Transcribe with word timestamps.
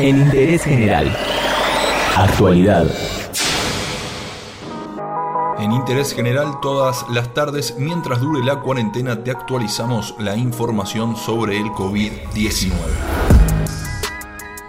En 0.00 0.16
interés 0.18 0.64
general. 0.64 1.16
Actualidad. 2.16 2.86
En 5.60 5.70
interés 5.70 6.12
general, 6.12 6.58
todas 6.60 7.06
las 7.08 7.32
tardes, 7.32 7.76
mientras 7.78 8.20
dure 8.20 8.44
la 8.44 8.60
cuarentena, 8.60 9.22
te 9.22 9.30
actualizamos 9.30 10.16
la 10.18 10.36
información 10.36 11.16
sobre 11.16 11.56
el 11.56 11.66
COVID-19. 11.66 13.23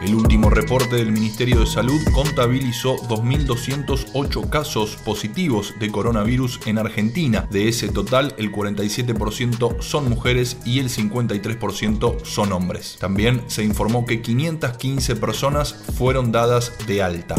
El 0.01 0.13
último 0.13 0.49
reporte 0.49 0.97
del 0.97 1.11
Ministerio 1.11 1.61
de 1.61 1.65
Salud 1.65 2.01
contabilizó 2.13 2.97
2.208 3.07 4.49
casos 4.49 4.97
positivos 4.97 5.73
de 5.79 5.89
coronavirus 5.89 6.59
en 6.65 6.77
Argentina. 6.77 7.47
De 7.49 7.69
ese 7.69 7.87
total, 7.87 8.35
el 8.37 8.51
47% 8.51 9.81
son 9.81 10.09
mujeres 10.09 10.57
y 10.65 10.79
el 10.79 10.89
53% 10.89 12.25
son 12.25 12.51
hombres. 12.51 12.97
También 12.99 13.41
se 13.47 13.63
informó 13.63 14.05
que 14.05 14.21
515 14.21 15.15
personas 15.15 15.73
fueron 15.73 16.31
dadas 16.31 16.73
de 16.85 17.01
alta. 17.01 17.35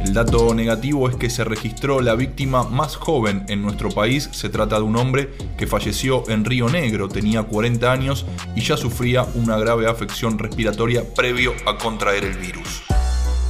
El 0.00 0.14
dato 0.14 0.54
negativo 0.54 1.08
es 1.08 1.16
que 1.16 1.28
se 1.28 1.42
registró 1.42 2.00
la 2.00 2.14
víctima 2.14 2.62
más 2.62 2.94
joven 2.94 3.44
en 3.48 3.62
nuestro 3.62 3.90
país. 3.90 4.28
Se 4.32 4.48
trata 4.48 4.76
de 4.76 4.82
un 4.82 4.96
hombre 4.96 5.30
que 5.56 5.66
falleció 5.66 6.22
en 6.28 6.44
Río 6.44 6.68
Negro, 6.68 7.08
tenía 7.08 7.42
40 7.42 7.90
años 7.90 8.24
y 8.54 8.60
ya 8.60 8.76
sufría 8.76 9.26
una 9.34 9.58
grave 9.58 9.88
afección 9.88 10.38
respiratoria 10.38 11.02
previo 11.14 11.52
a 11.66 11.78
contraer 11.78 12.24
el 12.24 12.38
virus. 12.38 12.82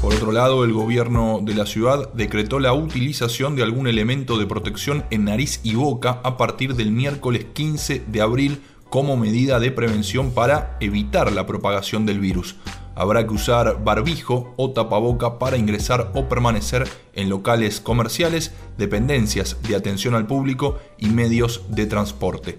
Por 0.01 0.15
otro 0.15 0.33
lado, 0.33 0.65
el 0.65 0.73
gobierno 0.73 1.41
de 1.43 1.55
la 1.55 1.67
ciudad 1.67 2.13
decretó 2.15 2.61
la 2.61 2.73
utilización 2.73 3.55
de 3.55 3.63
algún 3.63 3.87
elemento 3.87 4.39
de 4.39 4.47
protección 4.47 5.05
en 5.11 5.25
nariz 5.25 5.61
y 5.65 5.75
boca 5.75 6.21
a 6.25 6.39
partir 6.39 6.77
del 6.77 6.93
miércoles 6.93 7.47
15 7.53 8.05
de 8.07 8.21
abril 8.23 8.63
como 8.89 9.19
medida 9.19 9.61
de 9.61 9.71
prevención 9.71 10.31
para 10.31 10.79
evitar 10.81 11.31
la 11.33 11.47
propagación 11.47 12.07
del 12.07 12.21
virus 12.21 12.57
habrá 12.99 13.27
que 13.27 13.33
usar 13.33 13.83
barbijo 13.83 14.53
o 14.57 14.73
tapaboca 14.73 15.39
para 15.39 15.57
ingresar 15.57 16.13
o 16.15 16.29
permanecer 16.29 16.87
en 17.15 17.31
locales 17.31 17.81
comerciales, 17.81 18.53
dependencias 18.77 19.57
de 19.67 19.77
atención 19.77 20.15
al 20.15 20.27
público 20.27 20.77
y 20.99 21.09
medios 21.09 21.63
de 21.69 21.87
transporte. 21.87 22.59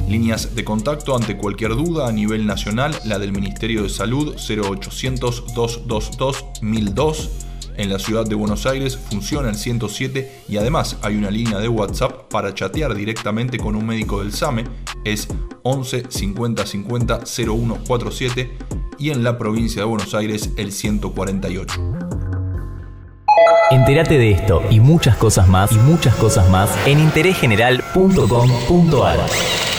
Líneas 0.08 0.56
de 0.56 0.64
contacto 0.64 1.16
ante 1.16 1.38
cualquier 1.38 1.76
duda 1.76 2.08
a 2.08 2.12
nivel 2.12 2.46
nacional, 2.46 2.96
la 3.06 3.20
del 3.20 3.32
Ministerio 3.32 3.84
de 3.84 3.90
Salud 3.90 4.36
0800 4.36 5.54
222 5.54 6.46
1002. 6.62 7.30
En 7.76 7.90
la 7.90 7.98
ciudad 7.98 8.26
de 8.26 8.36
Buenos 8.36 8.66
Aires 8.66 8.98
funciona 8.98 9.50
el 9.50 9.56
107 9.56 10.44
y 10.48 10.58
además 10.58 10.98
hay 11.02 11.16
una 11.16 11.32
línea 11.32 11.60
de 11.60 11.68
WhatsApp 11.68 12.30
para 12.30 12.54
chatear 12.54 12.94
directamente 12.94 13.58
con 13.58 13.76
un 13.76 13.86
médico 13.86 14.20
del 14.20 14.32
SAME, 14.32 14.66
es 15.04 15.28
11 15.64 16.04
50 16.10 16.68
50 16.68 17.22
0147 17.26 18.58
y 19.00 19.10
en 19.10 19.24
la 19.24 19.38
provincia 19.38 19.82
de 19.82 19.88
Buenos 19.88 20.14
Aires 20.14 20.52
el 20.58 20.72
148. 20.72 21.82
Entérate 23.72 24.20
de 24.20 24.32
esto 24.32 24.62
y 24.70 24.80
muchas 24.80 25.18
cosas 25.18 25.48
más 25.48 25.72
y 25.72 25.78
muchas 25.78 26.14
cosas 26.16 26.48
más 26.50 26.70
en 26.86 27.00
interésgeneral.com.ar. 27.00 29.73